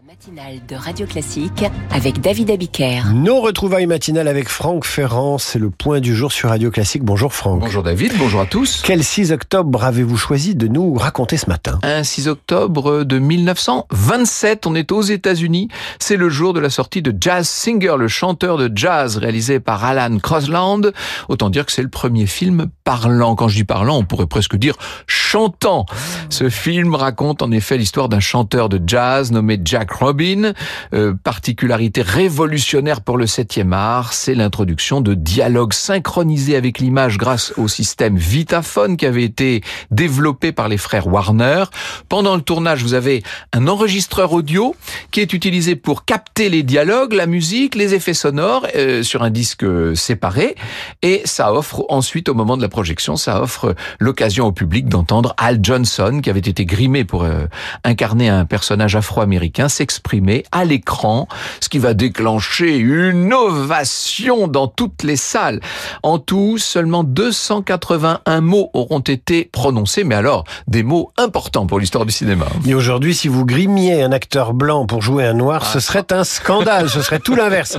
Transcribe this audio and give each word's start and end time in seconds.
La 0.00 0.12
matinale 0.12 0.60
de 0.68 0.76
Radio 0.76 1.06
Classique 1.06 1.64
avec 1.90 2.20
David 2.20 2.52
Abiker. 2.52 3.02
Nos 3.14 3.40
retrouvailles 3.40 3.86
matinales 3.86 4.28
avec 4.28 4.48
Franck 4.48 4.84
Ferrand, 4.84 5.38
c'est 5.38 5.58
le 5.58 5.70
point 5.70 5.98
du 5.98 6.14
jour 6.14 6.30
sur 6.30 6.50
Radio 6.50 6.70
Classique. 6.70 7.02
Bonjour 7.02 7.32
Franck. 7.32 7.60
Bonjour 7.60 7.82
David, 7.82 8.12
bonjour 8.16 8.40
à 8.42 8.46
tous. 8.46 8.82
Quel 8.84 9.02
6 9.02 9.32
octobre 9.32 9.82
avez-vous 9.82 10.16
choisi 10.16 10.54
de 10.54 10.68
nous 10.68 10.94
raconter 10.94 11.36
ce 11.36 11.46
matin? 11.48 11.80
Un 11.82 12.04
6 12.04 12.28
octobre 12.28 13.02
de 13.02 13.18
1927, 13.18 14.68
on 14.68 14.76
est 14.76 14.92
aux 14.92 15.02
États-Unis. 15.02 15.68
C'est 15.98 16.16
le 16.16 16.28
jour 16.28 16.52
de 16.52 16.60
la 16.60 16.70
sortie 16.70 17.02
de 17.02 17.12
Jazz 17.20 17.48
Singer, 17.48 17.94
le 17.98 18.06
chanteur 18.06 18.56
de 18.56 18.70
jazz 18.72 19.16
réalisé 19.16 19.58
par 19.58 19.84
Alan 19.84 20.16
Crosland. 20.18 20.92
Autant 21.28 21.50
dire 21.50 21.66
que 21.66 21.72
c'est 21.72 21.82
le 21.82 21.88
premier 21.88 22.26
film 22.26 22.66
parlant. 22.84 23.34
Quand 23.34 23.48
je 23.48 23.56
dis 23.56 23.64
parlant, 23.64 23.96
on 23.96 24.04
pourrait 24.04 24.26
presque 24.26 24.54
dire 24.54 24.76
chantant. 25.08 25.86
Ce 26.30 26.50
film 26.50 26.94
raconte 26.94 27.42
en 27.42 27.50
effet 27.50 27.78
l'histoire 27.78 28.08
d'un 28.08 28.20
chanteur 28.20 28.68
de 28.68 28.80
jazz 28.86 29.32
nommé 29.32 29.60
Jack 29.64 29.87
Robin. 29.92 30.52
Euh, 30.94 31.14
particularité 31.22 32.02
révolutionnaire 32.02 33.00
pour 33.00 33.18
le 33.18 33.26
7e 33.26 33.72
art, 33.72 34.12
c'est 34.12 34.34
l'introduction 34.34 35.00
de 35.00 35.14
dialogues 35.14 35.72
synchronisés 35.72 36.56
avec 36.56 36.78
l'image 36.78 37.18
grâce 37.18 37.52
au 37.56 37.68
système 37.68 38.16
Vitaphone 38.16 38.96
qui 38.96 39.06
avait 39.06 39.24
été 39.24 39.62
développé 39.90 40.52
par 40.52 40.68
les 40.68 40.78
frères 40.78 41.06
Warner. 41.06 41.64
Pendant 42.08 42.36
le 42.36 42.42
tournage, 42.42 42.82
vous 42.82 42.94
avez 42.94 43.22
un 43.52 43.66
enregistreur 43.68 44.32
audio 44.32 44.74
qui 45.10 45.20
est 45.20 45.32
utilisé 45.32 45.76
pour 45.76 46.04
capter 46.04 46.48
les 46.48 46.62
dialogues, 46.62 47.12
la 47.12 47.26
musique, 47.26 47.74
les 47.74 47.94
effets 47.94 48.14
sonores 48.14 48.66
euh, 48.76 49.02
sur 49.02 49.22
un 49.22 49.30
disque 49.30 49.64
séparé 49.94 50.54
et 51.02 51.22
ça 51.24 51.52
offre 51.52 51.84
ensuite 51.88 52.28
au 52.28 52.34
moment 52.34 52.56
de 52.56 52.62
la 52.62 52.68
projection, 52.68 53.16
ça 53.16 53.42
offre 53.42 53.74
l'occasion 53.98 54.46
au 54.46 54.52
public 54.52 54.88
d'entendre 54.88 55.34
Al 55.38 55.58
Johnson 55.62 56.20
qui 56.22 56.30
avait 56.30 56.40
été 56.40 56.64
grimé 56.64 57.04
pour 57.04 57.24
euh, 57.24 57.46
incarner 57.84 58.28
un 58.28 58.44
personnage 58.44 58.96
afro-américain 58.96 59.68
s'exprimer 59.78 60.44
à 60.50 60.64
l'écran, 60.64 61.28
ce 61.60 61.68
qui 61.68 61.78
va 61.78 61.94
déclencher 61.94 62.78
une 62.78 63.32
ovation 63.32 64.48
dans 64.48 64.66
toutes 64.66 65.04
les 65.04 65.14
salles. 65.14 65.60
En 66.02 66.18
tout, 66.18 66.58
seulement 66.58 67.04
281 67.04 68.40
mots 68.40 68.70
auront 68.74 68.98
été 68.98 69.48
prononcés, 69.52 70.02
mais 70.02 70.16
alors 70.16 70.44
des 70.66 70.82
mots 70.82 71.12
importants 71.16 71.66
pour 71.66 71.78
l'histoire 71.78 72.04
du 72.04 72.10
cinéma. 72.10 72.46
Et 72.66 72.74
aujourd'hui, 72.74 73.14
si 73.14 73.28
vous 73.28 73.44
grimiez 73.44 74.02
un 74.02 74.10
acteur 74.10 74.52
blanc 74.52 74.84
pour 74.86 75.00
jouer 75.00 75.24
un 75.24 75.34
noir, 75.34 75.64
ce 75.64 75.78
serait 75.78 76.12
un 76.12 76.24
scandale, 76.24 76.88
ce 76.88 77.00
serait 77.00 77.20
tout 77.20 77.36
l'inverse. 77.36 77.78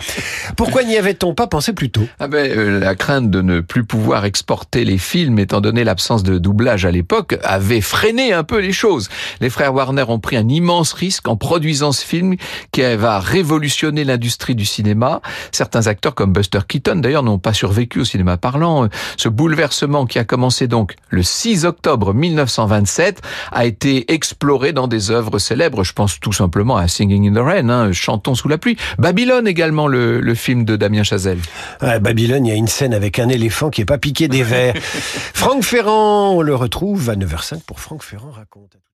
Pourquoi 0.55 0.83
n'y 0.83 0.95
avait-on 0.95 1.33
pas 1.33 1.47
pensé 1.47 1.73
plus 1.73 1.89
tôt? 1.89 2.07
Ah 2.19 2.29
ben, 2.29 2.49
euh, 2.49 2.79
La 2.79 2.95
crainte 2.95 3.29
de 3.29 3.41
ne 3.41 3.59
plus 3.59 3.83
pouvoir 3.83 4.23
exporter 4.23 4.85
les 4.85 4.97
films, 4.97 5.37
étant 5.39 5.59
donné 5.59 5.83
l'absence 5.83 6.23
de 6.23 6.37
doublage 6.37 6.85
à 6.85 6.91
l'époque, 6.91 7.37
avait 7.43 7.81
freiné 7.81 8.31
un 8.31 8.45
peu 8.45 8.59
les 8.59 8.71
choses. 8.71 9.09
Les 9.41 9.49
frères 9.49 9.73
Warner 9.73 10.05
ont 10.07 10.19
pris 10.19 10.37
un 10.37 10.47
immense 10.47 10.93
risque 10.93 11.27
en 11.27 11.35
produisant 11.35 11.88
ce 11.91 12.05
film 12.05 12.35
qui 12.71 12.81
va 12.95 13.19
révolutionner 13.19 14.03
l'industrie 14.03 14.55
du 14.55 14.65
cinéma. 14.65 15.21
Certains 15.51 15.87
acteurs 15.87 16.15
comme 16.15 16.33
Buster 16.33 16.59
Keaton 16.67 16.97
d'ailleurs 16.97 17.23
n'ont 17.23 17.39
pas 17.39 17.53
survécu 17.53 17.99
au 17.99 18.05
cinéma 18.05 18.37
parlant. 18.37 18.87
Ce 19.17 19.29
bouleversement 19.29 20.05
qui 20.05 20.19
a 20.19 20.23
commencé 20.23 20.67
donc 20.67 20.95
le 21.09 21.23
6 21.23 21.65
octobre 21.65 22.13
1927 22.13 23.21
a 23.51 23.65
été 23.65 24.11
exploré 24.11 24.73
dans 24.73 24.87
des 24.87 25.11
œuvres 25.11 25.39
célèbres. 25.39 25.83
Je 25.83 25.93
pense 25.93 26.19
tout 26.19 26.33
simplement 26.33 26.77
à 26.77 26.87
Singing 26.87 27.29
in 27.29 27.33
the 27.33 27.43
Rain, 27.43 27.69
hein, 27.69 27.91
Chantons 27.91 28.35
sous 28.35 28.47
la 28.47 28.57
pluie. 28.57 28.77
Babylone 28.97 29.47
également, 29.47 29.87
le, 29.87 30.19
le 30.19 30.35
film 30.35 30.65
de 30.65 30.75
Damien 30.75 31.03
Chazelle. 31.03 31.39
À 31.81 31.99
Babylone, 31.99 32.45
il 32.45 32.49
y 32.49 32.53
a 32.53 32.55
une 32.55 32.67
scène 32.67 32.93
avec 32.93 33.19
un 33.19 33.29
éléphant 33.29 33.69
qui 33.69 33.81
est 33.81 33.85
pas 33.85 33.97
piqué 33.97 34.27
des 34.27 34.43
vers. 34.43 34.73
Franck 35.33 35.63
Ferrand, 35.63 36.31
on 36.31 36.41
le 36.41 36.55
retrouve 36.55 37.09
à 37.09 37.15
9h05 37.15 37.61
pour 37.65 37.79
Franck 37.79 38.03
Ferrand 38.03 38.31
raconte. 38.31 38.79